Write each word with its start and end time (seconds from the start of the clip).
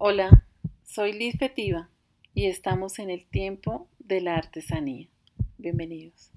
Hola, 0.00 0.44
soy 0.84 1.12
Liz 1.12 1.36
Fetiva 1.40 1.90
y 2.32 2.46
estamos 2.46 3.00
en 3.00 3.10
el 3.10 3.26
tiempo 3.26 3.88
de 3.98 4.20
la 4.20 4.36
artesanía. 4.36 5.08
Bienvenidos. 5.56 6.30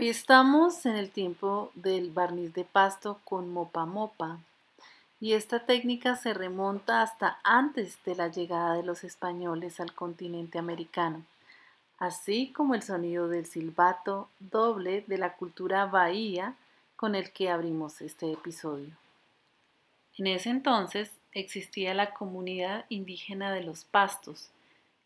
Hoy 0.00 0.08
estamos 0.08 0.86
en 0.86 0.96
el 0.96 1.10
tiempo 1.10 1.70
del 1.74 2.10
barniz 2.10 2.54
de 2.54 2.64
pasto 2.64 3.20
con 3.22 3.52
mopa 3.52 3.84
mopa 3.84 4.38
y 5.20 5.34
esta 5.34 5.66
técnica 5.66 6.16
se 6.16 6.32
remonta 6.32 7.02
hasta 7.02 7.38
antes 7.44 8.02
de 8.04 8.14
la 8.14 8.28
llegada 8.28 8.76
de 8.76 8.82
los 8.82 9.04
españoles 9.04 9.78
al 9.78 9.92
continente 9.92 10.58
americano, 10.58 11.22
así 11.98 12.50
como 12.50 12.74
el 12.74 12.82
sonido 12.82 13.28
del 13.28 13.44
silbato 13.44 14.30
doble 14.38 15.04
de 15.06 15.18
la 15.18 15.34
cultura 15.34 15.84
bahía 15.84 16.54
con 16.96 17.14
el 17.14 17.30
que 17.30 17.50
abrimos 17.50 18.00
este 18.00 18.32
episodio. 18.32 18.96
En 20.16 20.28
ese 20.28 20.48
entonces 20.48 21.12
existía 21.32 21.92
la 21.92 22.14
comunidad 22.14 22.86
indígena 22.88 23.52
de 23.52 23.64
los 23.64 23.84
pastos, 23.84 24.48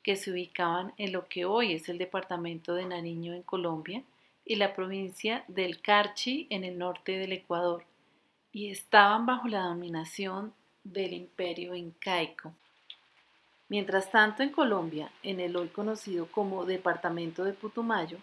que 0.04 0.14
se 0.14 0.30
ubicaban 0.30 0.92
en 0.98 1.10
lo 1.10 1.26
que 1.26 1.46
hoy 1.46 1.72
es 1.72 1.88
el 1.88 1.98
departamento 1.98 2.76
de 2.76 2.86
Nariño 2.86 3.34
en 3.34 3.42
Colombia, 3.42 4.04
y 4.44 4.56
la 4.56 4.74
provincia 4.74 5.44
del 5.48 5.80
Carchi 5.80 6.46
en 6.50 6.64
el 6.64 6.78
norte 6.78 7.18
del 7.18 7.32
Ecuador 7.32 7.84
y 8.52 8.70
estaban 8.70 9.26
bajo 9.26 9.48
la 9.48 9.62
dominación 9.62 10.52
del 10.84 11.12
imperio 11.12 11.74
incaico. 11.74 12.52
Mientras 13.68 14.10
tanto, 14.10 14.42
en 14.42 14.50
Colombia, 14.50 15.10
en 15.22 15.40
el 15.40 15.56
hoy 15.56 15.68
conocido 15.68 16.26
como 16.26 16.64
departamento 16.64 17.44
de 17.44 17.54
Putumayo, 17.54 18.18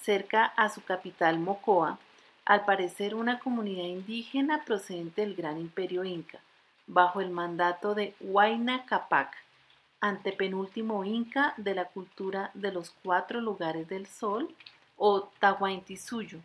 cerca 0.00 0.46
a 0.46 0.70
su 0.70 0.82
capital 0.82 1.38
Mocoa, 1.38 1.98
al 2.46 2.64
parecer 2.64 3.14
una 3.14 3.38
comunidad 3.38 3.84
indígena 3.84 4.64
procedente 4.64 5.20
del 5.20 5.36
gran 5.36 5.60
imperio 5.60 6.04
inca, 6.04 6.40
bajo 6.86 7.20
el 7.20 7.30
mandato 7.30 7.94
de 7.94 8.14
Huayna 8.20 8.86
Capac, 8.86 9.36
antepenúltimo 10.00 11.04
inca 11.04 11.52
de 11.58 11.74
la 11.74 11.84
cultura 11.84 12.50
de 12.54 12.72
los 12.72 12.90
cuatro 13.04 13.40
lugares 13.40 13.86
del 13.88 14.06
sol 14.06 14.52
o 15.00 15.22
Tahuantinsuyo 15.40 16.40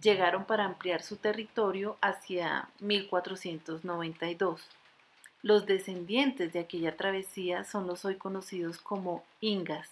llegaron 0.00 0.44
para 0.44 0.64
ampliar 0.64 1.02
su 1.02 1.16
territorio 1.16 1.96
hacia 2.00 2.68
1492. 2.78 4.62
Los 5.42 5.66
descendientes 5.66 6.52
de 6.52 6.60
aquella 6.60 6.96
travesía 6.96 7.64
son 7.64 7.88
los 7.88 8.04
hoy 8.04 8.14
conocidos 8.14 8.78
como 8.78 9.24
ingas. 9.40 9.88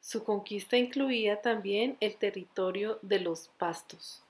Su 0.00 0.24
conquista 0.24 0.78
incluía 0.78 1.42
también 1.42 1.98
el 2.00 2.16
territorio 2.16 2.98
de 3.02 3.20
los 3.20 3.48
pastos. 3.58 4.22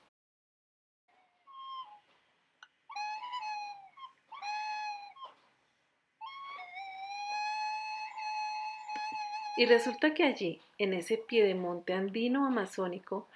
Y 9.59 9.65
resulta 9.65 10.13
que 10.13 10.23
allí, 10.23 10.61
en 10.77 10.93
ese 10.93 11.17
piedemonte 11.17 11.91
andino 11.91 12.45
amazónico, 12.45 13.27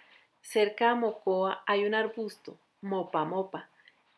cerca 0.41 0.91
a 0.91 0.95
Mocoa 0.95 1.61
hay 1.65 1.83
un 1.83 1.93
arbusto, 1.93 2.57
mopa 2.79 3.25
mopa, 3.25 3.67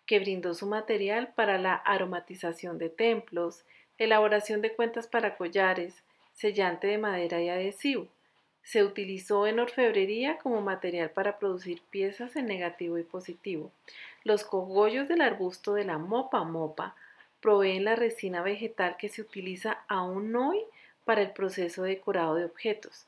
que 0.05 0.19
brindó 0.19 0.53
su 0.53 0.67
material 0.67 1.33
para 1.33 1.57
la 1.57 1.73
aromatización 1.73 2.77
de 2.77 2.89
templos, 2.89 3.65
elaboración 3.97 4.61
de 4.61 4.75
cuentas 4.75 5.07
para 5.07 5.35
collares, 5.35 6.03
sellante 6.31 6.85
de 6.85 6.99
madera 6.99 7.41
y 7.41 7.49
adhesivo. 7.49 8.07
Se 8.61 8.83
utilizó 8.83 9.47
en 9.47 9.59
orfebrería 9.59 10.37
como 10.37 10.61
material 10.61 11.09
para 11.09 11.39
producir 11.39 11.81
piezas 11.89 12.35
en 12.35 12.45
negativo 12.45 12.99
y 12.99 13.03
positivo. 13.03 13.71
Los 14.23 14.43
cogollos 14.43 15.07
del 15.07 15.21
arbusto 15.21 15.73
de 15.73 15.85
la 15.85 15.97
mopa 15.97 16.43
mopa 16.43 16.95
proveen 17.41 17.83
la 17.83 17.95
resina 17.95 18.43
vegetal 18.43 18.95
que 18.95 19.09
se 19.09 19.23
utiliza 19.23 19.79
aún 19.87 20.35
hoy 20.35 20.63
para 21.05 21.21
el 21.21 21.31
proceso 21.31 21.83
de 21.83 21.91
decorado 21.91 22.35
de 22.35 22.45
objetos, 22.45 23.05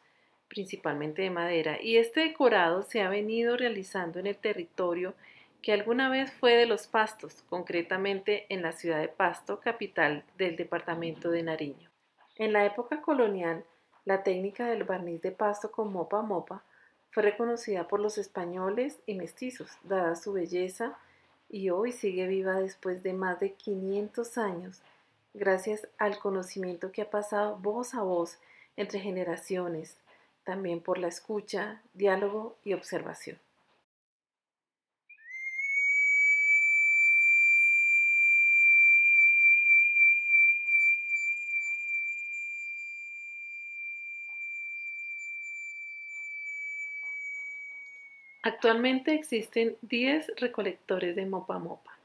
principalmente 0.48 1.24
de 1.24 1.30
madera, 1.30 1.82
y 1.82 1.98
este 1.98 2.22
decorado 2.22 2.84
se 2.84 3.02
ha 3.02 3.10
venido 3.10 3.58
realizando 3.58 4.20
en 4.20 4.28
el 4.28 4.38
territorio 4.38 5.14
que 5.62 5.74
alguna 5.74 6.10
vez 6.10 6.32
fue 6.32 6.56
de 6.56 6.66
los 6.66 6.88
Pastos, 6.88 7.44
concretamente 7.50 8.46
en 8.50 8.62
la 8.62 8.72
ciudad 8.72 9.00
de 9.02 9.10
Pasto, 9.10 9.60
capital 9.60 10.24
del 10.38 10.56
departamento 10.56 11.32
de 11.32 11.44
Nariño. 11.44 11.90
En 12.38 12.54
la 12.54 12.66
época 12.66 13.02
colonial, 13.02 13.66
la 14.06 14.24
técnica 14.24 14.68
del 14.68 14.84
barniz 14.84 15.22
de 15.22 15.32
pasto 15.32 15.72
con 15.72 15.92
mopa 15.92 16.22
mopa 16.22 16.64
fue 17.10 17.24
reconocida 17.24 17.88
por 17.88 18.00
los 18.00 18.18
españoles 18.18 19.00
y 19.06 19.16
mestizos, 19.16 19.72
dada 19.84 20.16
su 20.16 20.34
belleza, 20.34 20.98
y 21.50 21.72
hoy 21.72 21.92
sigue 21.92 22.28
viva 22.28 22.60
después 22.62 23.04
de 23.04 23.14
más 23.14 23.40
de 23.40 23.54
500 23.54 24.38
años 24.38 24.82
gracias 25.38 25.88
al 25.98 26.20
conocimiento 26.20 26.92
que 26.92 27.04
ha 27.04 27.10
pasado 27.10 27.58
voz 27.58 27.94
a 27.94 28.02
voz 28.02 28.38
entre 28.76 29.00
generaciones, 29.00 29.98
también 30.44 30.82
por 30.82 30.98
la 30.98 31.08
escucha, 31.08 31.82
diálogo 31.94 32.56
y 32.64 32.74
observación. 32.74 33.40
Actualmente 48.44 49.14
existen 49.14 49.76
10 49.82 50.32
recolectores 50.38 51.18
de 51.18 51.26
mopa 51.26 51.60
mopa. 51.60 51.97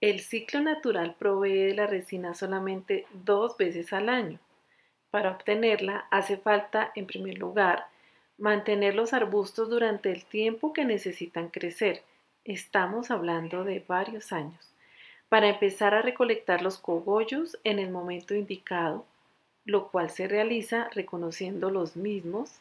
El 0.00 0.20
ciclo 0.20 0.62
natural 0.62 1.14
provee 1.18 1.66
de 1.66 1.74
la 1.74 1.86
resina 1.86 2.32
solamente 2.32 3.04
dos 3.12 3.58
veces 3.58 3.92
al 3.92 4.08
año. 4.08 4.38
Para 5.10 5.30
obtenerla 5.30 6.06
hace 6.10 6.38
falta, 6.38 6.90
en 6.94 7.06
primer 7.06 7.36
lugar, 7.36 7.84
mantener 8.38 8.94
los 8.94 9.12
arbustos 9.12 9.68
durante 9.68 10.10
el 10.10 10.24
tiempo 10.24 10.72
que 10.72 10.86
necesitan 10.86 11.48
crecer. 11.48 12.02
Estamos 12.46 13.10
hablando 13.10 13.62
de 13.62 13.84
varios 13.86 14.32
años. 14.32 14.72
Para 15.28 15.48
empezar 15.48 15.92
a 15.92 16.00
recolectar 16.00 16.62
los 16.62 16.78
cogollos 16.78 17.58
en 17.64 17.78
el 17.78 17.90
momento 17.90 18.34
indicado, 18.34 19.04
lo 19.66 19.88
cual 19.88 20.08
se 20.08 20.26
realiza 20.26 20.88
reconociendo 20.94 21.68
los 21.68 21.96
mismos, 21.96 22.58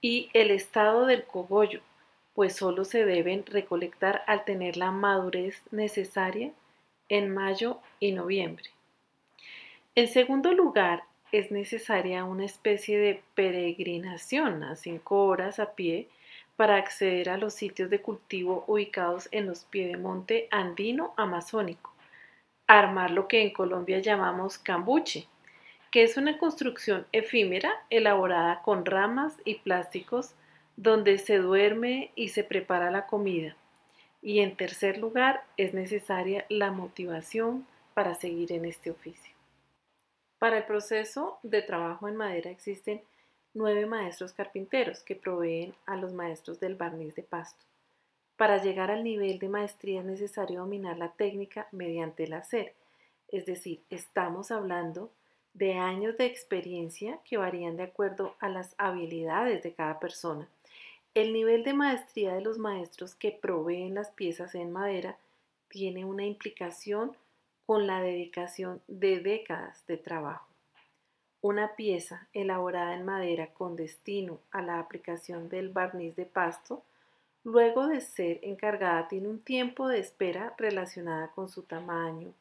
y 0.00 0.30
el 0.32 0.50
estado 0.50 1.04
del 1.04 1.24
cogollo, 1.24 1.82
pues 2.32 2.56
solo 2.56 2.86
se 2.86 3.04
deben 3.04 3.44
recolectar 3.44 4.22
al 4.26 4.46
tener 4.46 4.78
la 4.78 4.90
madurez 4.90 5.60
necesaria 5.70 6.52
en 7.10 7.34
mayo 7.34 7.80
y 7.98 8.12
noviembre. 8.12 8.70
En 9.94 10.08
segundo 10.08 10.54
lugar, 10.54 11.02
es 11.32 11.50
necesaria 11.50 12.24
una 12.24 12.44
especie 12.44 12.98
de 12.98 13.22
peregrinación 13.34 14.62
a 14.64 14.76
cinco 14.76 15.26
horas 15.26 15.58
a 15.58 15.74
pie 15.74 16.08
para 16.56 16.76
acceder 16.76 17.28
a 17.28 17.36
los 17.36 17.54
sitios 17.54 17.90
de 17.90 18.00
cultivo 18.00 18.64
ubicados 18.66 19.28
en 19.32 19.46
los 19.46 19.64
piedemonte 19.64 20.48
andino 20.50 21.12
amazónico, 21.16 21.92
armar 22.66 23.10
lo 23.10 23.28
que 23.28 23.42
en 23.42 23.52
Colombia 23.52 23.98
llamamos 23.98 24.58
cambuche, 24.58 25.26
que 25.90 26.02
es 26.04 26.16
una 26.16 26.38
construcción 26.38 27.06
efímera 27.12 27.72
elaborada 27.90 28.62
con 28.62 28.84
ramas 28.84 29.34
y 29.44 29.56
plásticos 29.56 30.34
donde 30.76 31.18
se 31.18 31.38
duerme 31.38 32.12
y 32.14 32.28
se 32.28 32.44
prepara 32.44 32.90
la 32.90 33.06
comida. 33.06 33.56
Y 34.22 34.40
en 34.40 34.56
tercer 34.56 34.98
lugar, 34.98 35.44
es 35.56 35.74
necesaria 35.74 36.44
la 36.48 36.70
motivación 36.70 37.66
para 37.94 38.14
seguir 38.14 38.52
en 38.52 38.64
este 38.64 38.90
oficio. 38.90 39.34
Para 40.38 40.58
el 40.58 40.64
proceso 40.64 41.38
de 41.42 41.62
trabajo 41.62 42.08
en 42.08 42.16
madera 42.16 42.50
existen 42.50 43.02
nueve 43.52 43.86
maestros 43.86 44.32
carpinteros 44.32 45.02
que 45.02 45.16
proveen 45.16 45.74
a 45.86 45.96
los 45.96 46.12
maestros 46.12 46.60
del 46.60 46.76
barniz 46.76 47.14
de 47.14 47.22
pasto. 47.22 47.64
Para 48.36 48.62
llegar 48.62 48.90
al 48.90 49.04
nivel 49.04 49.38
de 49.38 49.48
maestría 49.48 50.00
es 50.00 50.06
necesario 50.06 50.60
dominar 50.60 50.96
la 50.96 51.12
técnica 51.12 51.68
mediante 51.72 52.24
el 52.24 52.32
hacer, 52.32 52.74
es 53.28 53.44
decir, 53.44 53.82
estamos 53.90 54.50
hablando 54.50 55.10
de 55.52 55.74
años 55.74 56.16
de 56.16 56.26
experiencia 56.26 57.18
que 57.24 57.36
varían 57.36 57.76
de 57.76 57.82
acuerdo 57.82 58.36
a 58.40 58.48
las 58.48 58.74
habilidades 58.78 59.62
de 59.62 59.74
cada 59.74 60.00
persona. 60.00 60.48
El 61.12 61.32
nivel 61.32 61.64
de 61.64 61.74
maestría 61.74 62.34
de 62.34 62.40
los 62.40 62.58
maestros 62.58 63.16
que 63.16 63.32
proveen 63.32 63.94
las 63.94 64.12
piezas 64.12 64.54
en 64.54 64.70
madera 64.70 65.18
tiene 65.68 66.04
una 66.04 66.24
implicación 66.24 67.16
con 67.66 67.88
la 67.88 68.00
dedicación 68.00 68.80
de 68.86 69.18
décadas 69.18 69.84
de 69.88 69.96
trabajo. 69.96 70.46
Una 71.40 71.74
pieza 71.74 72.28
elaborada 72.32 72.94
en 72.94 73.04
madera 73.04 73.48
con 73.48 73.74
destino 73.74 74.38
a 74.52 74.62
la 74.62 74.78
aplicación 74.78 75.48
del 75.48 75.70
barniz 75.70 76.14
de 76.14 76.26
pasto, 76.26 76.84
luego 77.42 77.88
de 77.88 78.02
ser 78.02 78.38
encargada 78.42 79.08
tiene 79.08 79.28
un 79.28 79.40
tiempo 79.40 79.88
de 79.88 79.98
espera 79.98 80.54
relacionada 80.58 81.32
con 81.32 81.48
su 81.48 81.64
tamaño, 81.64 82.34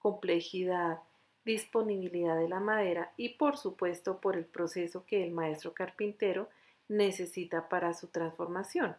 complejidad, 0.00 0.98
disponibilidad 1.44 2.36
de 2.36 2.48
la 2.48 2.58
madera 2.58 3.12
y 3.16 3.30
por 3.30 3.56
supuesto 3.56 4.20
por 4.20 4.36
el 4.36 4.44
proceso 4.44 5.04
que 5.06 5.22
el 5.22 5.30
maestro 5.30 5.72
carpintero 5.72 6.48
necesita 6.88 7.68
para 7.68 7.94
su 7.94 8.08
transformación. 8.08 8.96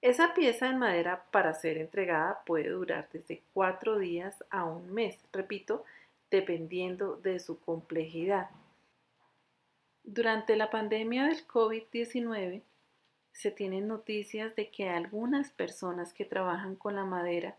Esa 0.00 0.32
pieza 0.32 0.68
en 0.68 0.78
madera 0.78 1.24
para 1.32 1.54
ser 1.54 1.76
entregada 1.76 2.42
puede 2.46 2.68
durar 2.68 3.08
desde 3.12 3.42
cuatro 3.52 3.98
días 3.98 4.44
a 4.50 4.64
un 4.64 4.92
mes, 4.92 5.18
repito, 5.32 5.84
dependiendo 6.30 7.16
de 7.16 7.40
su 7.40 7.58
complejidad. 7.58 8.48
Durante 10.04 10.56
la 10.56 10.70
pandemia 10.70 11.26
del 11.26 11.46
COVID-19 11.46 12.62
se 13.32 13.50
tienen 13.50 13.88
noticias 13.88 14.54
de 14.56 14.70
que 14.70 14.88
algunas 14.88 15.50
personas 15.50 16.12
que 16.12 16.24
trabajan 16.24 16.76
con 16.76 16.94
la 16.96 17.04
madera 17.04 17.56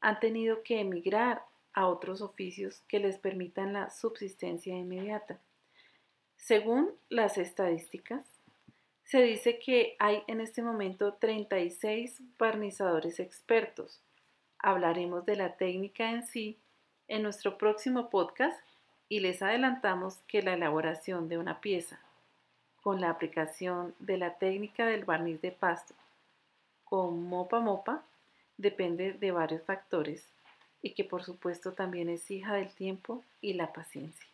han 0.00 0.20
tenido 0.20 0.62
que 0.62 0.80
emigrar 0.80 1.42
a 1.72 1.86
otros 1.86 2.20
oficios 2.22 2.82
que 2.88 2.98
les 2.98 3.18
permitan 3.18 3.72
la 3.72 3.90
subsistencia 3.90 4.76
inmediata. 4.76 5.38
Según 6.36 6.92
las 7.08 7.36
estadísticas, 7.36 8.24
se 9.08 9.22
dice 9.22 9.58
que 9.58 9.96
hay 9.98 10.22
en 10.26 10.42
este 10.42 10.62
momento 10.62 11.14
36 11.14 12.20
barnizadores 12.38 13.20
expertos. 13.20 14.02
Hablaremos 14.58 15.24
de 15.24 15.36
la 15.36 15.56
técnica 15.56 16.10
en 16.10 16.26
sí 16.26 16.58
en 17.08 17.22
nuestro 17.22 17.56
próximo 17.56 18.10
podcast 18.10 18.60
y 19.08 19.20
les 19.20 19.40
adelantamos 19.40 20.18
que 20.28 20.42
la 20.42 20.52
elaboración 20.52 21.30
de 21.30 21.38
una 21.38 21.62
pieza 21.62 21.98
con 22.82 23.00
la 23.00 23.08
aplicación 23.08 23.94
de 23.98 24.18
la 24.18 24.34
técnica 24.34 24.84
del 24.84 25.06
barniz 25.06 25.40
de 25.40 25.52
pasto 25.52 25.94
con 26.84 27.22
mopa 27.28 27.60
mopa 27.60 28.02
depende 28.58 29.14
de 29.14 29.30
varios 29.30 29.62
factores 29.62 30.28
y 30.82 30.92
que 30.92 31.04
por 31.04 31.24
supuesto 31.24 31.72
también 31.72 32.10
es 32.10 32.30
hija 32.30 32.52
del 32.52 32.68
tiempo 32.74 33.24
y 33.40 33.54
la 33.54 33.72
paciencia. 33.72 34.28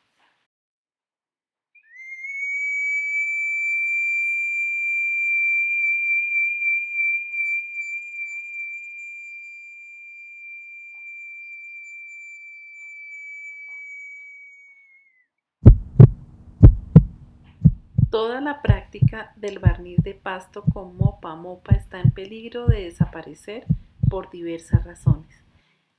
Práctica 18.62 19.33
del 19.37 19.59
barniz 19.59 19.99
de 20.03 20.15
pasto 20.15 20.65
con 20.65 20.97
mopa 20.97 21.35
mopa 21.35 21.75
está 21.75 22.01
en 22.01 22.11
peligro 22.11 22.67
de 22.67 22.85
desaparecer 22.85 23.65
por 24.09 24.31
diversas 24.31 24.85
razones. 24.85 25.43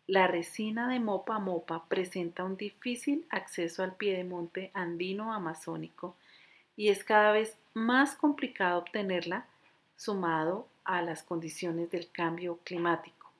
La 0.07 0.27
resina 0.27 0.87
de 0.87 0.99
mopa 0.99 1.39
mopa 1.39 1.85
presenta 1.87 2.43
un 2.43 2.57
difícil 2.57 3.25
acceso 3.29 3.83
al 3.83 3.95
piedemonte 3.95 4.71
andino 4.73 5.33
amazónico 5.33 6.15
y 6.75 6.89
es 6.89 7.03
cada 7.03 7.31
vez 7.31 7.57
más 7.73 8.15
complicado 8.15 8.79
obtenerla 8.79 9.47
sumado 9.95 10.67
a 10.83 11.01
las 11.01 11.23
condiciones 11.23 11.89
del 11.89 12.09
cambio 12.11 12.59
climático. 12.63 13.31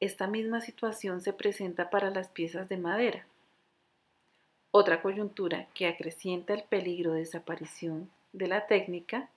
Esta 0.00 0.26
misma 0.26 0.60
situación 0.60 1.22
se 1.22 1.32
presenta 1.32 1.88
para 1.88 2.10
las 2.10 2.28
piezas 2.28 2.68
de 2.68 2.76
madera. 2.76 3.26
Otra 4.76 5.00
coyuntura 5.02 5.68
que 5.72 5.86
acrecienta 5.86 6.52
el 6.52 6.64
peligro 6.64 7.12
de 7.12 7.20
desaparición 7.20 8.10
de 8.32 8.48
la 8.48 8.66
técnica 8.66 9.28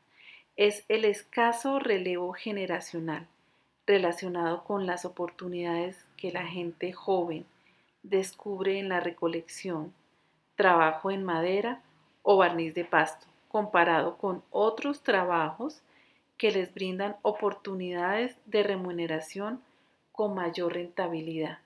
es 0.56 0.84
el 0.90 1.06
escaso 1.06 1.78
relevo 1.78 2.34
generacional 2.34 3.28
relacionado 3.86 4.64
con 4.64 4.88
las 4.88 5.06
oportunidades 5.06 6.04
que 6.18 6.32
la 6.32 6.48
gente 6.48 6.92
joven 6.92 7.46
descubre 8.02 8.80
en 8.80 8.90
la 8.90 9.00
recolección, 9.00 9.94
trabajo 10.56 11.12
en 11.12 11.24
madera 11.24 11.84
o 12.24 12.38
barniz 12.38 12.74
de 12.74 12.86
pasto, 12.86 13.28
comparado 13.48 14.18
con 14.18 14.42
otros 14.50 15.04
trabajos 15.04 15.84
que 16.40 16.50
les 16.50 16.74
brindan 16.74 17.16
oportunidades 17.22 18.36
de 18.48 18.64
remuneración 18.64 19.62
con 20.14 20.34
mayor 20.34 20.74
rentabilidad. 20.74 21.60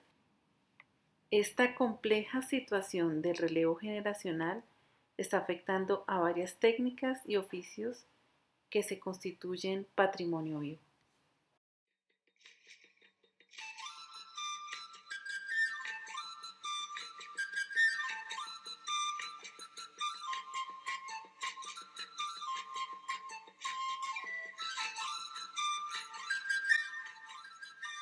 Esta 1.32 1.74
compleja 1.74 2.42
situación 2.42 3.22
del 3.22 3.38
relevo 3.38 3.74
generacional 3.76 4.62
está 5.16 5.38
afectando 5.38 6.04
a 6.06 6.18
varias 6.18 6.56
técnicas 6.56 7.22
y 7.24 7.36
oficios 7.36 8.04
que 8.68 8.82
se 8.82 9.00
constituyen 9.00 9.86
patrimonio 9.94 10.58
vivo. 10.58 10.82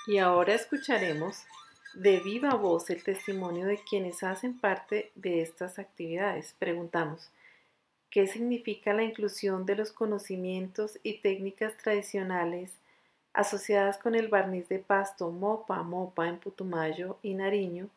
Y 0.08 0.18
ahora 0.18 0.56
escucharemos 0.56 1.44
de 1.94 2.20
viva 2.20 2.54
voz 2.54 2.88
el 2.90 3.02
testimonio 3.02 3.66
de 3.66 3.78
quienes 3.78 4.22
hacen 4.22 4.58
parte 4.58 5.10
de 5.16 5.42
estas 5.42 5.78
actividades. 5.78 6.54
Preguntamos, 6.58 7.30
¿qué 8.10 8.26
significa 8.26 8.92
la 8.92 9.02
inclusión 9.02 9.66
de 9.66 9.76
los 9.76 9.92
conocimientos 9.92 10.98
y 11.02 11.14
técnicas 11.14 11.76
tradicionales 11.76 12.72
asociadas 13.32 13.98
con 13.98 14.14
el 14.14 14.28
barniz 14.28 14.68
de 14.68 14.78
pasto 14.78 15.30
Mopa 15.30 15.82
Mopa 15.82 16.28
en 16.28 16.38
Putumayo 16.38 17.18
y 17.22 17.34
Nariño, 17.34 17.88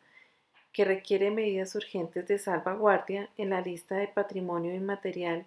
que 0.72 0.84
requiere 0.84 1.30
medidas 1.30 1.74
urgentes 1.76 2.26
de 2.26 2.38
salvaguardia 2.38 3.28
en 3.36 3.50
la 3.50 3.60
lista 3.60 3.94
de 3.94 4.08
patrimonio 4.08 4.74
inmaterial 4.74 5.44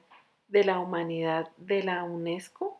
de 0.48 0.64
la 0.64 0.80
humanidad 0.80 1.50
de 1.58 1.84
la 1.84 2.04
UNESCO? 2.04 2.80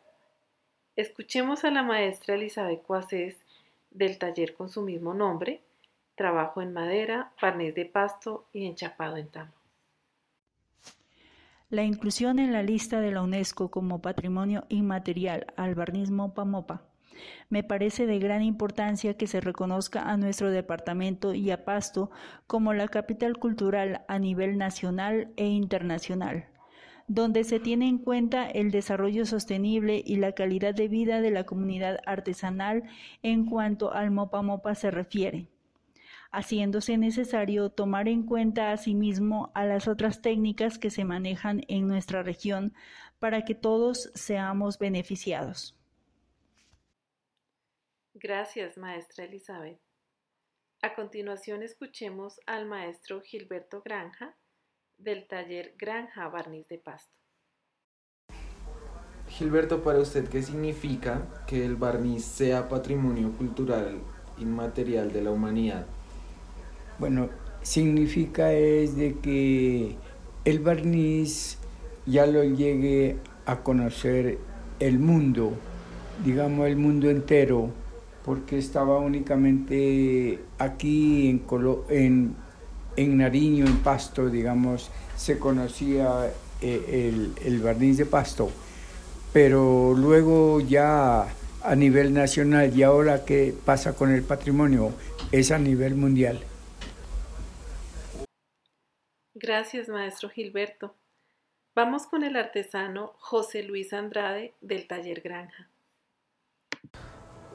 Escuchemos 0.96 1.64
a 1.64 1.70
la 1.70 1.82
maestra 1.82 2.34
Elizabeth 2.34 2.82
Cuasés 2.82 3.36
del 3.90 4.18
taller 4.18 4.54
con 4.54 4.68
su 4.68 4.82
mismo 4.82 5.14
nombre, 5.14 5.62
trabajo 6.14 6.62
en 6.62 6.72
madera, 6.72 7.32
barniz 7.40 7.74
de 7.74 7.86
pasto 7.86 8.46
y 8.52 8.66
enchapado 8.66 9.16
en 9.16 9.28
tamo. 9.28 9.52
La 11.70 11.82
inclusión 11.82 12.38
en 12.38 12.52
la 12.52 12.62
lista 12.62 13.00
de 13.00 13.12
la 13.12 13.22
UNESCO 13.22 13.70
como 13.70 14.00
patrimonio 14.00 14.64
inmaterial 14.68 15.46
al 15.56 15.74
barniz 15.74 16.10
Mopa 16.10 16.44
Mopa 16.44 16.82
me 17.48 17.62
parece 17.62 18.06
de 18.06 18.18
gran 18.18 18.42
importancia 18.42 19.16
que 19.16 19.26
se 19.26 19.40
reconozca 19.40 20.02
a 20.02 20.16
nuestro 20.16 20.50
departamento 20.50 21.34
y 21.34 21.50
a 21.50 21.64
Pasto 21.64 22.10
como 22.46 22.74
la 22.74 22.88
capital 22.88 23.38
cultural 23.38 24.04
a 24.08 24.18
nivel 24.18 24.56
nacional 24.56 25.32
e 25.36 25.46
internacional 25.46 26.46
donde 27.08 27.44
se 27.44 27.58
tiene 27.58 27.88
en 27.88 27.98
cuenta 27.98 28.48
el 28.48 28.70
desarrollo 28.70 29.24
sostenible 29.24 30.02
y 30.04 30.16
la 30.16 30.32
calidad 30.32 30.74
de 30.74 30.88
vida 30.88 31.20
de 31.22 31.30
la 31.30 31.44
comunidad 31.44 31.98
artesanal 32.06 32.84
en 33.22 33.46
cuanto 33.46 33.92
al 33.92 34.10
Mopa 34.10 34.42
Mopa 34.42 34.74
se 34.74 34.90
refiere, 34.90 35.48
haciéndose 36.30 36.98
necesario 36.98 37.70
tomar 37.70 38.08
en 38.08 38.24
cuenta 38.24 38.72
asimismo 38.72 39.50
a 39.54 39.64
las 39.64 39.88
otras 39.88 40.20
técnicas 40.20 40.78
que 40.78 40.90
se 40.90 41.04
manejan 41.04 41.62
en 41.68 41.88
nuestra 41.88 42.22
región 42.22 42.74
para 43.18 43.44
que 43.44 43.54
todos 43.54 44.10
seamos 44.14 44.78
beneficiados. 44.78 45.74
Gracias, 48.14 48.76
maestra 48.76 49.24
Elizabeth. 49.24 49.80
A 50.82 50.94
continuación 50.94 51.62
escuchemos 51.62 52.38
al 52.46 52.66
maestro 52.66 53.20
Gilberto 53.22 53.80
Granja, 53.82 54.36
del 54.98 55.26
taller 55.26 55.74
Granja 55.78 56.28
Barniz 56.28 56.66
de 56.68 56.78
Pasto. 56.78 57.18
Gilberto, 59.28 59.82
para 59.82 60.00
usted, 60.00 60.28
¿qué 60.28 60.42
significa 60.42 61.22
que 61.46 61.64
el 61.64 61.76
barniz 61.76 62.24
sea 62.24 62.68
patrimonio 62.68 63.32
cultural 63.32 64.00
inmaterial 64.38 65.12
de 65.12 65.22
la 65.22 65.30
humanidad? 65.30 65.86
Bueno, 66.98 67.28
significa 67.62 68.52
es 68.52 68.96
de 68.96 69.18
que 69.18 69.96
el 70.44 70.58
barniz 70.60 71.58
ya 72.06 72.26
lo 72.26 72.42
llegue 72.42 73.18
a 73.46 73.62
conocer 73.62 74.38
el 74.80 74.98
mundo, 74.98 75.52
digamos 76.24 76.66
el 76.66 76.76
mundo 76.76 77.10
entero, 77.10 77.70
porque 78.24 78.58
estaba 78.58 78.98
únicamente 78.98 80.40
aquí 80.58 81.30
en, 81.30 81.44
en 81.90 82.36
en 82.98 83.16
Nariño, 83.16 83.64
en 83.64 83.78
Pasto, 83.78 84.28
digamos, 84.28 84.90
se 85.16 85.38
conocía 85.38 86.32
eh, 86.60 87.32
el, 87.44 87.60
barniz 87.60 87.96
de 87.96 88.06
Pasto, 88.06 88.50
pero 89.32 89.94
luego 89.96 90.60
ya 90.60 91.28
a 91.62 91.74
nivel 91.76 92.12
nacional 92.12 92.76
y 92.76 92.82
ahora 92.82 93.24
qué 93.24 93.54
pasa 93.64 93.94
con 93.94 94.10
el 94.10 94.22
patrimonio 94.22 94.92
es 95.30 95.52
a 95.52 95.58
nivel 95.58 95.94
mundial. 95.94 96.40
Gracias, 99.34 99.88
maestro 99.88 100.28
Gilberto. 100.28 100.96
Vamos 101.76 102.08
con 102.08 102.24
el 102.24 102.34
artesano 102.34 103.12
José 103.18 103.62
Luis 103.62 103.92
Andrade 103.92 104.54
del 104.60 104.88
taller 104.88 105.20
Granja. 105.20 105.68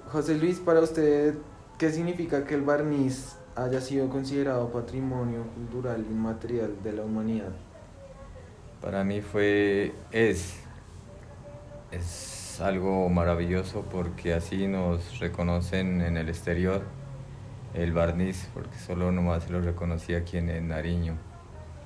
José 0.10 0.36
Luis, 0.36 0.60
para 0.60 0.80
usted, 0.80 1.36
¿qué 1.78 1.90
significa 1.90 2.46
que 2.46 2.56
el 2.56 2.62
barniz 2.62 3.36
haya 3.56 3.82
sido 3.82 4.10
considerado 4.10 4.72
patrimonio 4.72 5.44
cultural 5.56 6.06
inmaterial 6.10 6.82
de 6.84 6.94
la 6.94 7.04
humanidad? 7.04 7.52
Para 8.82 9.04
mí 9.04 9.22
fue, 9.22 9.94
es, 10.12 10.60
es 11.92 12.60
algo 12.62 13.10
maravilloso 13.10 13.86
porque 13.90 14.34
así 14.34 14.68
nos 14.68 15.20
reconocen 15.20 16.02
en 16.02 16.18
el 16.18 16.30
exterior 16.30 16.84
el 17.74 17.92
barniz, 17.92 18.50
porque 18.54 18.78
solo 18.78 19.12
nomás 19.12 19.44
se 19.44 19.52
lo 19.52 19.62
reconocía 19.62 20.20
aquí 20.20 20.38
en 20.38 20.68
Nariño. 20.68 21.18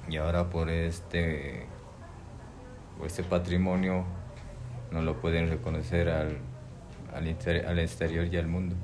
Y 0.10 0.18
ahora 0.18 0.50
por 0.50 0.70
este, 0.70 1.66
por 2.98 3.08
este 3.08 3.24
patrimonio 3.24 4.06
no 4.92 5.02
lo 5.02 5.20
pueden 5.20 5.50
reconocer 5.50 6.10
al, 6.10 6.40
al, 7.14 7.66
al 7.66 7.80
exterior 7.80 8.26
y 8.26 8.38
al 8.38 8.48
mundo. 8.48 8.76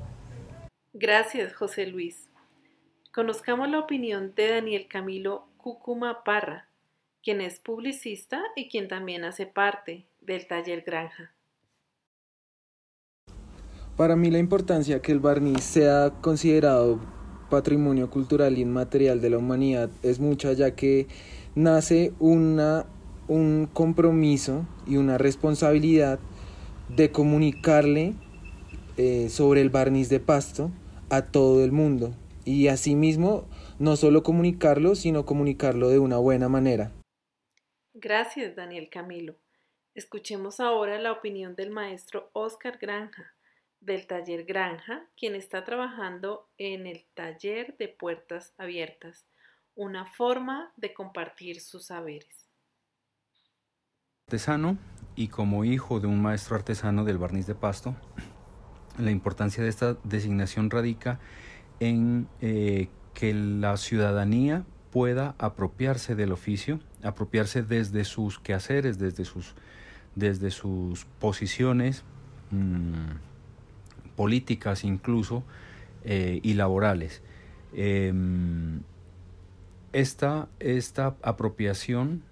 Gracias, 0.92 1.54
José 1.54 1.86
Luis. 1.86 2.28
Conozcamos 3.14 3.70
la 3.70 3.78
opinión 3.78 4.32
de 4.34 4.48
Daniel 4.48 4.88
Camilo 4.88 5.46
Cucuma 5.56 6.24
Parra, 6.24 6.66
quien 7.22 7.40
es 7.40 7.60
publicista 7.60 8.42
y 8.56 8.68
quien 8.68 8.88
también 8.88 9.24
hace 9.24 9.46
parte 9.46 10.04
del 10.20 10.48
taller 10.48 10.82
Granja. 10.84 11.30
Para 13.96 14.16
mí 14.16 14.32
la 14.32 14.38
importancia 14.38 15.00
que 15.00 15.12
el 15.12 15.20
barniz 15.20 15.62
sea 15.62 16.12
considerado 16.22 16.98
patrimonio 17.50 18.10
cultural 18.10 18.58
inmaterial 18.58 19.20
de 19.20 19.30
la 19.30 19.38
humanidad 19.38 19.90
es 20.02 20.18
mucha 20.18 20.52
ya 20.52 20.74
que 20.74 21.06
nace 21.54 22.12
una, 22.18 22.84
un 23.28 23.70
compromiso 23.72 24.66
y 24.88 24.96
una 24.96 25.18
responsabilidad 25.18 26.18
de 26.88 27.12
comunicarle 27.12 28.14
eh, 28.96 29.28
sobre 29.28 29.60
el 29.60 29.70
barniz 29.70 30.08
de 30.08 30.18
pasto 30.18 30.72
a 31.10 31.22
todo 31.22 31.62
el 31.62 31.70
mundo 31.70 32.12
y 32.44 32.68
asimismo 32.68 33.48
no 33.78 33.96
solo 33.96 34.22
comunicarlo, 34.22 34.94
sino 34.94 35.24
comunicarlo 35.24 35.88
de 35.88 35.98
una 35.98 36.18
buena 36.18 36.48
manera. 36.48 36.92
Gracias, 37.94 38.56
Daniel 38.56 38.88
Camilo. 38.90 39.36
Escuchemos 39.94 40.58
ahora 40.58 40.98
la 40.98 41.12
opinión 41.12 41.54
del 41.54 41.70
maestro 41.70 42.30
Oscar 42.32 42.78
Granja, 42.78 43.34
del 43.80 44.06
taller 44.06 44.44
Granja, 44.44 45.06
quien 45.16 45.34
está 45.36 45.64
trabajando 45.64 46.48
en 46.58 46.86
el 46.86 47.06
taller 47.14 47.76
de 47.78 47.88
puertas 47.88 48.54
abiertas, 48.58 49.26
una 49.76 50.06
forma 50.06 50.72
de 50.76 50.92
compartir 50.92 51.60
sus 51.60 51.86
saberes. 51.86 52.48
Artesano 54.26 54.78
y 55.14 55.28
como 55.28 55.64
hijo 55.64 56.00
de 56.00 56.06
un 56.06 56.20
maestro 56.20 56.56
artesano 56.56 57.04
del 57.04 57.18
barniz 57.18 57.46
de 57.46 57.54
pasto, 57.54 57.94
la 58.98 59.10
importancia 59.10 59.62
de 59.62 59.68
esta 59.68 59.94
designación 60.02 60.70
radica 60.70 61.20
en 61.53 61.53
eh, 61.80 62.88
que 63.14 63.34
la 63.34 63.76
ciudadanía 63.76 64.64
pueda 64.90 65.34
apropiarse 65.38 66.14
del 66.14 66.32
oficio, 66.32 66.80
apropiarse 67.02 67.62
desde 67.62 68.04
sus 68.04 68.38
quehaceres, 68.38 68.98
desde 68.98 69.24
sus, 69.24 69.54
desde 70.14 70.50
sus 70.50 71.04
posiciones 71.18 72.04
mm, 72.50 74.14
políticas 74.16 74.84
incluso 74.84 75.42
eh, 76.04 76.40
y 76.42 76.54
laborales. 76.54 77.22
Em, 77.72 78.82
esta, 79.92 80.48
esta, 80.60 81.16
apropiación 81.22 82.22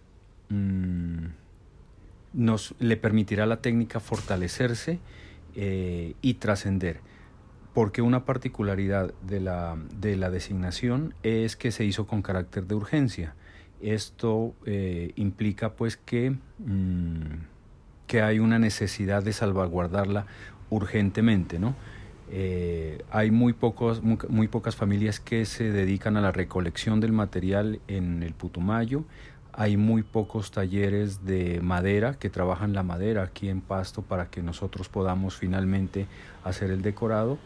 mm, 0.49 1.27
nos 2.33 2.75
le 2.79 2.97
permitirá 2.97 3.45
a 3.45 3.47
la 3.47 3.61
técnica 3.61 3.99
fortalecerse 3.99 5.01
eh, 5.55 6.15
y 6.23 6.35
trascender 6.35 7.01
porque 7.75 8.03
una 8.03 8.25
particularidad 8.25 9.15
de 9.23 9.41
la, 9.41 9.77
de 9.99 10.17
la, 10.17 10.31
designación 10.31 11.15
es 11.23 11.57
que 11.57 11.73
se 11.73 11.85
hizo 11.85 12.07
con 12.07 12.23
carácter 12.23 12.67
de 12.67 12.75
urgencia. 12.75 13.35
Esto 13.81 14.55
eh, 14.67 15.13
implica 15.17 15.73
pues 15.73 15.97
que, 15.97 16.37
mm, 16.59 17.45
que 18.07 18.23
hay 18.23 18.39
una 18.39 18.59
necesidad 18.59 19.23
de 19.23 19.33
salvaguardarla 19.33 20.27
urgentemente, 20.71 21.59
¿no? 21.59 21.75
Eh, 22.35 23.05
hay 23.11 23.31
muy, 23.31 23.53
pocos, 23.53 24.03
muy, 24.03 24.49
pocas 24.49 24.75
familias 24.75 25.21
que 25.21 25.45
se 25.45 25.71
dedican 25.71 26.17
a 26.17 26.23
la 26.23 26.33
recolección 26.33 26.99
del 27.01 27.13
material 27.13 27.81
en 27.89 28.23
el 28.23 28.33
Putumayo. 28.33 29.05
Hay 29.53 29.77
muy 29.77 30.03
pocos 30.03 30.51
talleres 30.51 31.27
de 31.27 31.61
madera 31.61 32.15
que 32.15 32.31
trabajan 32.31 32.73
la 32.73 32.83
madera 32.83 33.23
aquí 33.23 33.51
en 33.51 33.61
Pasto 33.61 34.01
para 34.01 34.31
que 34.31 34.43
nosotros 34.43 34.89
podamos 34.89 35.37
finalmente 35.37 36.07
hacer 36.43 36.71
el 36.71 36.81
decorado 36.81 37.39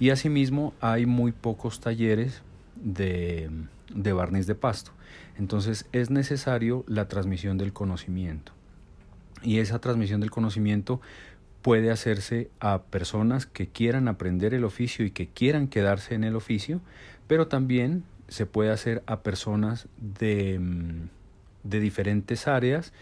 y 0.00 0.10
asimismo 0.10 0.74
hay 0.80 1.06
muy 1.06 1.32
pocos 1.32 1.80
talleres 1.80 2.42
de, 2.76 3.50
de 3.92 4.12
barniz 4.12 4.46
de 4.46 4.54
pasto. 4.54 4.92
Entonces 5.38 5.86
es 5.92 6.10
necesario 6.10 6.84
la 6.86 7.08
transmisión 7.08 7.58
del 7.58 7.72
conocimiento. 7.72 8.52
Y 9.42 9.58
esa 9.58 9.78
transmisión 9.78 10.20
del 10.20 10.30
conocimiento 10.30 11.00
puede 11.62 11.90
hacerse 11.90 12.50
a 12.60 12.82
personas 12.82 13.46
que 13.46 13.68
quieran 13.68 14.08
aprender 14.08 14.54
el 14.54 14.64
oficio 14.64 15.04
y 15.04 15.10
que 15.10 15.28
quieran 15.28 15.68
quedarse 15.68 16.14
en 16.14 16.24
el 16.24 16.36
oficio, 16.36 16.80
pero 17.26 17.48
también 17.48 18.04
se 18.28 18.46
puede 18.46 18.70
hacer 18.70 19.02
a 19.06 19.20
personas 19.20 19.88
de, 19.96 20.60
de 21.64 21.80
diferentes 21.80 22.46
áreas 22.46 22.92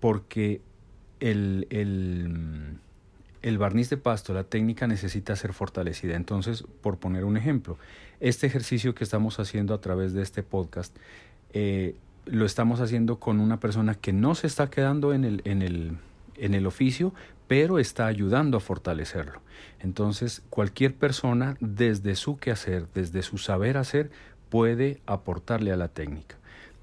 porque 0.00 0.60
el, 1.20 1.66
el 1.70 2.78
el 3.42 3.58
barniz 3.58 3.90
de 3.90 3.96
pasto, 3.96 4.34
la 4.34 4.44
técnica 4.44 4.86
necesita 4.86 5.36
ser 5.36 5.52
fortalecida. 5.52 6.16
Entonces, 6.16 6.64
por 6.82 6.98
poner 6.98 7.24
un 7.24 7.36
ejemplo, 7.36 7.78
este 8.20 8.46
ejercicio 8.46 8.94
que 8.94 9.04
estamos 9.04 9.38
haciendo 9.38 9.74
a 9.74 9.80
través 9.80 10.12
de 10.12 10.22
este 10.22 10.42
podcast, 10.42 10.96
eh, 11.52 11.94
lo 12.26 12.44
estamos 12.44 12.80
haciendo 12.80 13.18
con 13.18 13.40
una 13.40 13.60
persona 13.60 13.94
que 13.94 14.12
no 14.12 14.34
se 14.34 14.46
está 14.46 14.70
quedando 14.70 15.14
en 15.14 15.24
el, 15.24 15.42
en 15.44 15.62
el, 15.62 15.96
en 16.36 16.54
el 16.54 16.66
oficio, 16.66 17.14
pero 17.46 17.78
está 17.78 18.06
ayudando 18.06 18.58
a 18.58 18.60
fortalecerlo. 18.60 19.40
Entonces, 19.80 20.42
cualquier 20.50 20.94
persona, 20.94 21.56
desde 21.60 22.16
su 22.16 22.36
quehacer, 22.36 22.86
desde 22.94 23.22
su 23.22 23.38
saber 23.38 23.76
hacer, 23.76 24.10
puede 24.50 25.00
aportarle 25.06 25.72
a 25.72 25.76
la 25.76 25.88
técnica. 25.88 26.36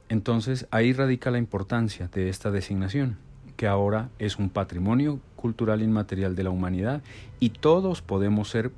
Entonces, 0.09 0.67
ahí 0.71 0.93
radica 0.93 1.31
la 1.31 1.37
importancia 1.37 2.07
de 2.07 2.29
esta 2.29 2.51
designación 2.51 3.17
que 3.55 3.67
ahora 3.67 4.09
es 4.19 4.37
un 4.37 4.49
patrimonio 4.49 5.19
cultural 5.35 5.81
inmaterial 5.81 6.35
de 6.35 6.43
la 6.43 6.49
humanidad 6.49 7.01
y 7.39 7.49
todos 7.49 8.01
podemos 8.01 8.49
ser 8.49 8.71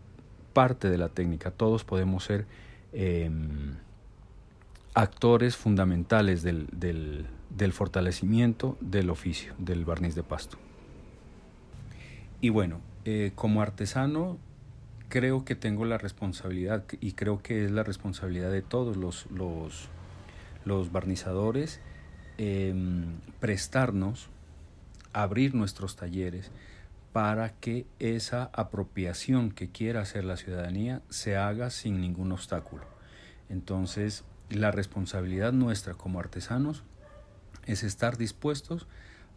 parte 0.54 0.90
de 0.90 0.98
la 0.98 1.10
técnica, 1.10 1.52
todos 1.52 1.84
podemos 1.84 2.24
ser 2.24 2.46
em, 2.94 3.76
actores 4.94 5.56
fundamentales 5.56 6.42
del, 6.42 6.68
del, 6.72 7.74
fortalecimiento 7.74 8.78
del 8.82 9.10
oficio 9.10 9.54
del 9.60 9.86
barniz 9.86 10.16
de 10.16 10.24
pasto. 10.24 10.58
Y 12.42 12.50
bueno, 12.50 12.82
eh, 13.06 13.32
como 13.36 13.62
artesano 13.62 14.38
creo 15.10 15.46
que 15.46 15.56
tengo 15.56 15.86
la 15.86 15.98
responsabilidad 15.98 16.84
y 17.00 17.14
creo 17.14 17.42
que 17.42 17.66
es 17.66 17.72
la 17.72 17.84
responsabilidad 17.84 18.52
de 18.52 18.62
todos 18.62 18.98
los, 18.98 19.28
los, 19.32 19.90
los 20.66 20.92
barnizadores 20.92 21.80
em, 22.38 23.20
prestarnos 23.40 24.30
abrir 25.14 25.56
nuestros 25.56 25.96
talleres 25.96 26.52
para 27.14 27.54
que 27.54 27.86
esa 28.00 28.50
apropiación 28.54 29.52
que 29.52 29.70
quiera 29.70 30.02
hacer 30.02 30.24
la 30.24 30.38
ciudadanía 30.38 31.02
se 31.10 31.36
haga 31.36 31.70
sin 31.70 32.00
ningún 32.00 32.32
obstáculo. 32.32 32.86
Entonces, 33.50 34.24
la 34.50 34.72
responsabilidad 34.72 35.52
nuestra 35.52 35.94
como 35.96 36.20
artesanos 36.20 36.84
es 37.66 37.84
estar 37.84 38.18
dispuestos 38.18 38.88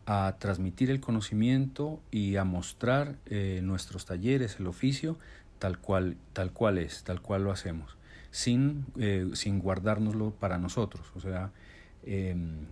a 0.06 0.36
transmitir 0.38 0.90
el 0.90 1.00
conocimiento 1.00 2.00
y 2.10 2.36
a 2.36 2.44
mostrar 2.44 3.16
eh, 3.26 3.60
nuestros 3.62 4.06
talleres, 4.06 4.58
el 4.58 4.66
oficio, 4.66 5.16
tal 5.58 5.78
cual, 5.78 6.16
tal 6.32 6.52
cual 6.52 6.78
es, 6.78 7.04
tal 7.04 7.20
cual 7.20 7.44
lo 7.44 7.52
hacemos, 7.52 7.96
sin, 8.30 8.86
eh, 8.98 9.30
sin 9.34 9.58
guardárnoslo 9.58 10.32
para 10.32 10.58
nosotros. 10.58 11.06
O 11.14 11.20
sea, 11.20 11.52
em, 12.04 12.66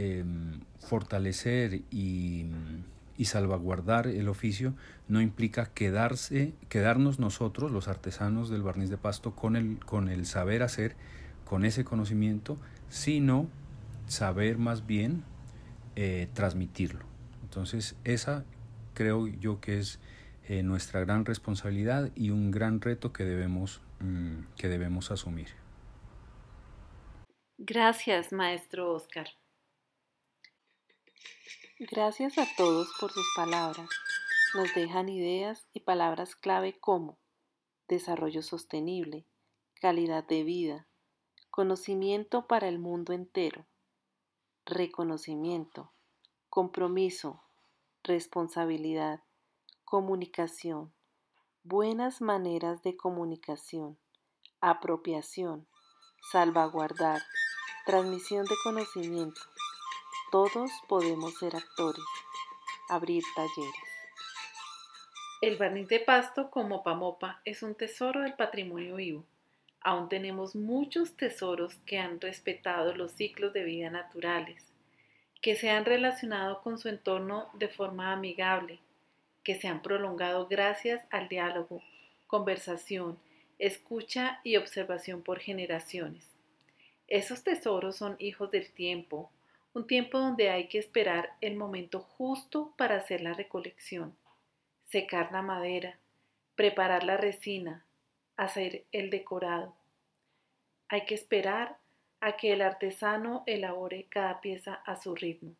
Em, 0.00 0.60
fortalecer 0.78 1.82
y, 1.90 2.46
salvaguardar 3.24 4.06
el 4.06 4.28
oficio 4.28 4.74
no 5.08 5.20
implica 5.20 5.66
quedarse, 5.66 6.52
quedarnos 6.68 7.18
nosotros, 7.18 7.72
los 7.72 7.88
artesanos 7.88 8.48
del 8.48 8.62
barniz 8.62 8.90
de 8.90 8.96
pasto, 8.96 9.34
con 9.34 9.56
el, 9.56 9.84
con 9.84 10.08
el 10.08 10.24
saber 10.24 10.62
hacer, 10.62 10.94
con 11.44 11.64
ese 11.64 11.84
conocimiento, 11.84 12.58
sino 12.88 13.48
saber 14.06 14.56
más 14.56 14.86
bien 14.86 15.24
eh, 15.96 16.28
transmitirlo. 16.32 17.04
Entonces, 17.42 17.96
esa 18.04 18.44
creo 18.94 19.26
yo 19.26 19.60
que 19.60 19.80
es 19.80 19.98
eh, 20.46 20.62
nuestra 20.62 21.00
gran 21.00 21.24
responsabilidad 21.24 22.12
y 22.14 22.30
un 22.30 22.52
gran 22.52 22.80
reto 22.80 23.12
que 23.12 23.24
debemos, 23.24 23.80
mm, 23.98 24.42
que 24.56 24.68
debemos 24.68 25.10
asumir. 25.10 25.48
Gracias, 27.58 28.32
maestro 28.32 28.92
Oscar. 28.94 29.26
Gracias 31.78 32.38
a 32.38 32.46
todos 32.56 32.92
por 32.98 33.12
sus 33.12 33.26
palabras. 33.36 33.88
Nos 34.54 34.74
dejan 34.74 35.08
ideas 35.08 35.66
y 35.72 35.80
palabras 35.80 36.34
clave 36.34 36.78
como 36.80 37.18
desarrollo 37.86 38.42
sostenible, 38.42 39.26
calidad 39.80 40.24
de 40.24 40.42
vida, 40.42 40.88
conocimiento 41.50 42.46
para 42.46 42.68
el 42.68 42.78
mundo 42.78 43.12
entero, 43.12 43.66
reconocimiento, 44.66 45.92
compromiso, 46.50 47.42
responsabilidad, 48.02 49.22
comunicación, 49.84 50.92
buenas 51.62 52.20
maneras 52.20 52.82
de 52.82 52.96
comunicación, 52.96 53.98
apropiación, 54.60 55.68
salvaguardar, 56.30 57.22
transmisión 57.86 58.44
de 58.44 58.54
conocimiento. 58.62 59.40
Todos 60.30 60.70
podemos 60.88 61.38
ser 61.38 61.56
actores, 61.56 62.04
abrir 62.90 63.22
talleres. 63.34 63.72
El 65.40 65.56
barniz 65.56 65.88
de 65.88 66.00
pasto 66.00 66.50
como 66.50 66.82
Pamopa 66.82 67.40
es 67.46 67.62
un 67.62 67.74
tesoro 67.74 68.20
del 68.20 68.34
patrimonio 68.34 68.96
vivo. 68.96 69.24
Aún 69.80 70.10
tenemos 70.10 70.54
muchos 70.54 71.16
tesoros 71.16 71.76
que 71.86 71.98
han 71.98 72.20
respetado 72.20 72.94
los 72.94 73.12
ciclos 73.12 73.54
de 73.54 73.64
vida 73.64 73.88
naturales, 73.88 74.62
que 75.40 75.56
se 75.56 75.70
han 75.70 75.86
relacionado 75.86 76.60
con 76.60 76.76
su 76.76 76.90
entorno 76.90 77.48
de 77.54 77.68
forma 77.68 78.12
amigable, 78.12 78.80
que 79.42 79.54
se 79.54 79.66
han 79.66 79.80
prolongado 79.80 80.46
gracias 80.46 81.02
al 81.08 81.28
diálogo, 81.28 81.80
conversación, 82.26 83.18
escucha 83.58 84.40
y 84.44 84.56
observación 84.56 85.22
por 85.22 85.38
generaciones. 85.38 86.28
Esos 87.06 87.44
tesoros 87.44 87.96
son 87.96 88.16
hijos 88.18 88.50
del 88.50 88.70
tiempo, 88.70 89.30
un 89.78 89.86
tiempo 89.86 90.18
donde 90.18 90.50
hay 90.50 90.66
que 90.66 90.78
esperar 90.78 91.36
el 91.40 91.54
momento 91.54 92.00
justo 92.00 92.74
para 92.76 92.96
hacer 92.96 93.20
la 93.20 93.32
recolección, 93.32 94.16
secar 94.88 95.30
la 95.30 95.40
madera, 95.40 96.00
preparar 96.56 97.04
la 97.04 97.16
resina, 97.16 97.86
hacer 98.36 98.86
el 98.90 99.08
decorado. 99.08 99.76
Hay 100.88 101.04
que 101.04 101.14
esperar 101.14 101.78
a 102.18 102.36
que 102.36 102.54
el 102.54 102.62
artesano 102.62 103.44
elabore 103.46 104.08
cada 104.10 104.40
pieza 104.40 104.74
a 104.74 104.96
su 104.96 105.14
ritmo. 105.14 105.54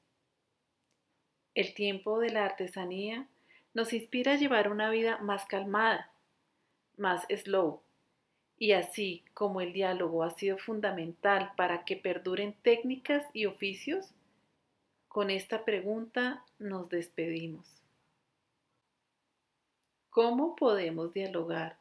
El 1.54 1.72
tiempo 1.72 2.18
de 2.18 2.30
la 2.30 2.44
artesanía 2.44 3.28
nos 3.72 3.92
inspira 3.92 4.32
a 4.32 4.36
llevar 4.36 4.68
una 4.68 4.90
vida 4.90 5.18
más 5.18 5.46
calmada, 5.46 6.10
más 6.96 7.24
slow. 7.28 7.82
Y 8.58 8.72
así 8.72 9.22
como 9.34 9.60
el 9.60 9.72
diálogo 9.72 10.24
ha 10.24 10.30
sido 10.30 10.58
fundamental 10.58 11.52
para 11.56 11.84
que 11.84 11.96
perduren 11.96 12.54
técnicas 12.62 13.24
y 13.32 13.46
oficios, 13.46 14.12
con 15.06 15.30
esta 15.30 15.64
pregunta 15.64 16.44
nos 16.58 16.88
despedimos. 16.88 17.66
¿Cómo 20.10 20.56
podemos 20.56 21.12
dialogar 21.12 21.78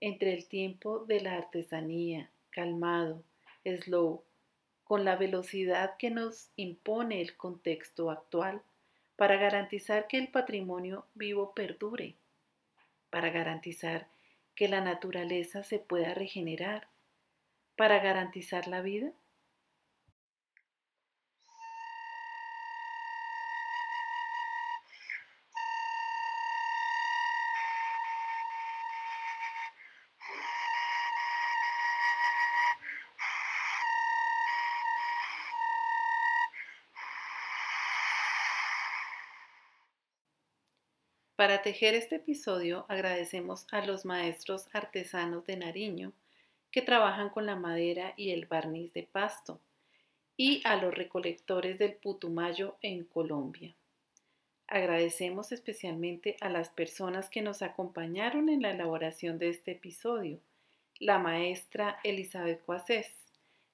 entre 0.00 0.34
el 0.34 0.46
tiempo 0.46 1.04
de 1.04 1.20
la 1.20 1.36
artesanía, 1.36 2.30
calmado, 2.50 3.24
slow, 3.64 4.22
con 4.84 5.04
la 5.04 5.16
velocidad 5.16 5.96
que 5.98 6.10
nos 6.10 6.50
impone 6.56 7.20
el 7.20 7.36
contexto 7.36 8.10
actual? 8.10 8.62
para 9.20 9.36
garantizar 9.36 10.06
que 10.06 10.16
el 10.16 10.28
patrimonio 10.28 11.04
vivo 11.12 11.52
perdure, 11.52 12.14
para 13.10 13.28
garantizar 13.28 14.06
que 14.06 14.19
la 14.68 14.80
naturaleza 14.80 15.62
se 15.62 15.78
pueda 15.78 16.14
regenerar, 16.14 16.88
para 17.76 17.98
garantizar 18.00 18.68
la 18.68 18.82
vida? 18.82 19.12
Para 41.40 41.62
tejer 41.62 41.94
este 41.94 42.16
episodio 42.16 42.84
agradecemos 42.90 43.66
a 43.72 43.80
los 43.86 44.04
maestros 44.04 44.68
artesanos 44.74 45.46
de 45.46 45.56
Nariño 45.56 46.12
que 46.70 46.82
trabajan 46.82 47.30
con 47.30 47.46
la 47.46 47.56
madera 47.56 48.12
y 48.18 48.32
el 48.32 48.44
barniz 48.44 48.92
de 48.92 49.04
pasto 49.04 49.58
y 50.36 50.60
a 50.66 50.76
los 50.76 50.92
recolectores 50.92 51.78
del 51.78 51.94
Putumayo 51.94 52.76
en 52.82 53.04
Colombia. 53.04 53.74
Agradecemos 54.66 55.50
especialmente 55.50 56.36
a 56.42 56.50
las 56.50 56.68
personas 56.68 57.30
que 57.30 57.40
nos 57.40 57.62
acompañaron 57.62 58.50
en 58.50 58.60
la 58.60 58.72
elaboración 58.72 59.38
de 59.38 59.48
este 59.48 59.70
episodio. 59.70 60.40
La 60.98 61.18
maestra 61.18 62.00
Elizabeth 62.04 62.62
Cuasés. 62.66 63.16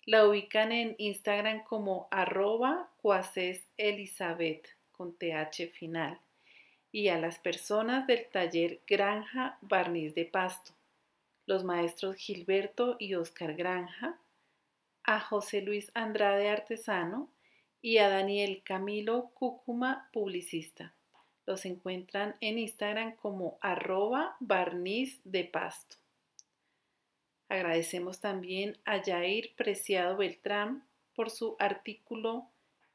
La 0.05 0.25
ubican 0.25 0.71
en 0.71 0.95
Instagram 0.99 1.65
como 1.65 2.07
arroba 2.13 2.93
Elizabeth 3.77 4.69
con 4.93 5.17
TH 5.17 5.67
final 5.73 6.21
y 6.97 7.11
a 7.11 7.19
las 7.19 7.39
personas 7.39 8.07
del 8.07 8.27
taller 8.31 8.81
Granja 8.87 9.59
Barniz 9.61 10.15
de 10.15 10.25
Pasto, 10.25 10.73
los 11.45 11.63
maestros 11.63 12.17
Gilberto 12.17 12.97
y 12.99 13.17
Oscar 13.17 13.55
Granja, 13.55 14.19
a 15.05 15.21
José 15.21 15.61
Luis 15.61 15.91
Andrade 15.93 16.49
Artesano 16.49 17.29
y 17.83 17.99
a 17.99 18.09
Daniel 18.09 18.63
Camilo 18.65 19.31
Cúcuma 19.35 20.09
Publicista. 20.11 20.95
Los 21.45 21.67
encuentran 21.67 22.35
en 22.41 22.59
Instagram 22.59 23.15
como 23.17 23.59
arroba 23.61 24.35
barniz 24.41 25.21
de 25.25 25.45
pasto. 25.45 25.97
Agradecemos 27.51 28.21
también 28.21 28.79
a 28.87 29.03
Jair 29.05 29.55
Preciado 29.55 30.17
Beltrán 30.17 30.83
por 31.15 31.29
su 31.29 31.57
artículo 31.59 32.49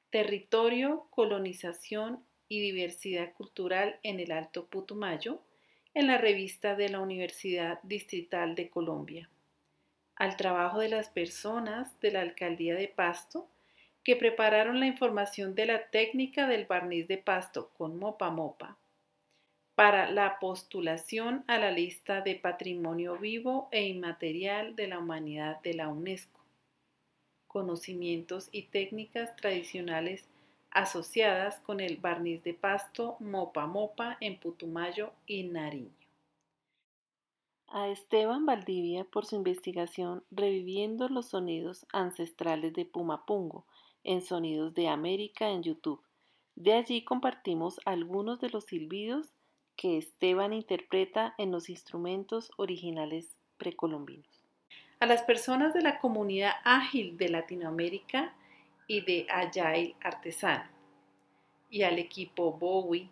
Territorio, 0.10 1.06
Colonización 1.12 2.26
y 2.52 2.60
Diversidad 2.60 3.32
Cultural 3.32 3.98
en 4.04 4.20
el 4.20 4.34
Alto 4.34 4.66
Putumayo 4.66 5.42
en 5.94 6.08
la 6.08 6.18
revista 6.18 6.76
de 6.76 6.90
la 6.90 7.00
Universidad 7.00 7.80
Distrital 7.84 8.56
de 8.56 8.70
Colombia, 8.70 9.30
al 10.18 10.36
trabajo 10.36 10.80
de 10.80 10.90
las 10.90 11.08
personas 11.08 11.98
de 12.02 12.12
la 12.12 12.20
Alcaldía 12.20 12.76
de 12.76 12.90
Pasto 12.90 13.48
que 14.04 14.18
prepararon 14.18 14.82
la 14.82 14.88
información 14.88 15.56
de 15.56 15.66
la 15.66 15.88
técnica 15.92 16.46
del 16.46 16.66
barniz 16.66 17.08
de 17.08 17.20
pasto 17.20 17.70
con 17.78 17.98
mopa 17.98 18.30
mopa 18.30 18.78
para 19.76 20.12
la 20.12 20.38
postulación 20.38 21.46
a 21.48 21.58
la 21.58 21.72
lista 21.72 22.20
de 22.20 22.36
Patrimonio 22.36 23.18
Vivo 23.18 23.70
e 23.72 23.84
Inmaterial 23.84 24.76
de 24.76 24.88
la 24.88 25.00
Humanidad 25.00 25.62
de 25.62 25.74
la 25.74 25.88
UNESCO. 25.88 26.42
Conocimientos 27.48 28.50
y 28.52 28.64
técnicas 28.64 29.38
tradicionales 29.38 30.28
asociadas 30.72 31.60
con 31.60 31.80
el 31.80 31.98
barniz 31.98 32.44
de 32.44 32.54
pasto 32.54 33.18
Mopa 33.20 33.68
Mopa 33.68 34.18
en 34.20 34.40
Putumayo 34.40 35.12
y 35.28 35.44
Nariño. 35.44 35.92
A 37.68 37.88
Esteban 37.88 38.46
Valdivia 38.46 39.06
por 39.06 39.26
su 39.26 39.36
investigación 39.36 40.24
Reviviendo 40.30 41.08
los 41.08 41.28
sonidos 41.28 41.86
ancestrales 41.94 42.74
de 42.74 42.86
Pumapungo 42.86 43.66
en 44.04 44.22
Sonidos 44.22 44.74
de 44.74 44.90
América 44.90 45.50
en 45.50 45.64
YouTube. 45.64 46.02
De 46.56 46.74
allí 46.74 47.04
compartimos 47.04 47.80
algunos 47.86 48.40
de 48.40 48.50
los 48.50 48.66
silbidos 48.66 49.32
que 49.78 49.98
Esteban 49.98 50.54
interpreta 50.54 51.34
en 51.38 51.52
los 51.52 51.70
instrumentos 51.70 52.52
originales 52.58 53.30
precolombinos. 53.58 54.28
A 55.00 55.06
las 55.06 55.24
personas 55.24 55.74
de 55.74 55.82
la 55.82 56.00
comunidad 56.00 56.52
ágil 56.64 57.18
de 57.18 57.30
Latinoamérica 57.30 58.36
y 58.92 59.00
de 59.00 59.26
Agile 59.30 59.96
Artesano. 60.04 60.66
Y 61.70 61.84
al 61.84 61.98
equipo 61.98 62.52
Bowie, 62.52 63.08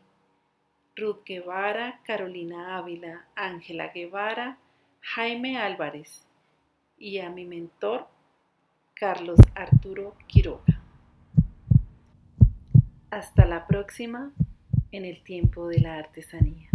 Ruth 0.94 1.24
Guevara, 1.26 2.02
Carolina 2.04 2.76
Ávila, 2.78 3.28
Ángela 3.34 3.88
Guevara, 3.88 4.58
Jaime 5.00 5.58
Álvarez 5.58 6.28
y 6.98 7.20
a 7.20 7.30
mi 7.30 7.46
mentor, 7.46 8.10
Carlos 8.94 9.40
Arturo 9.56 10.18
Quiroga. 10.28 10.82
Hasta 13.10 13.46
la 13.46 13.66
próxima 13.66 14.34
en 14.92 15.06
el 15.06 15.24
tiempo 15.24 15.70
de 15.70 15.80
la 15.80 15.96
artesanía. 15.96 16.69